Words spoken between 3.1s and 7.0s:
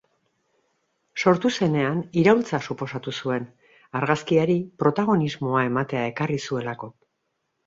zuen, argazkiari protagonismoa ematea ekarri zuelako.